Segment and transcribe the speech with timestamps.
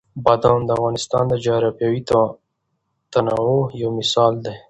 [0.25, 2.01] بادام د افغانستان د جغرافیوي
[3.11, 4.53] تنوع یو مثال دی.